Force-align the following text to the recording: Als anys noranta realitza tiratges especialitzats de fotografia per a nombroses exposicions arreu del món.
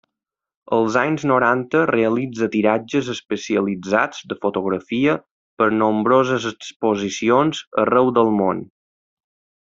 Als 0.75 0.95
anys 1.01 1.25
noranta 1.31 1.81
realitza 1.89 2.47
tiratges 2.55 3.11
especialitzats 3.15 4.23
de 4.31 4.37
fotografia 4.45 5.13
per 5.63 5.67
a 5.73 5.79
nombroses 5.85 6.49
exposicions 6.55 7.61
arreu 7.87 8.11
del 8.21 8.33
món. 8.43 8.65